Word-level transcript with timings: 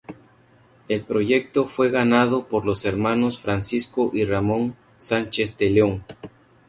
El 0.87 1.03
proyecto 1.03 1.67
fue 1.67 1.91
ganado 1.91 2.47
por 2.47 2.65
los 2.65 2.85
hermanos 2.85 3.37
Francisco 3.37 4.09
y 4.15 4.25
Ramón 4.25 4.75
Sánchez 4.97 5.55
de 5.59 5.69
León. 5.69 6.03